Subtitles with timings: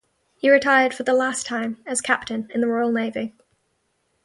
[0.39, 3.35] He retired for the last time as captain in the Royal Navy.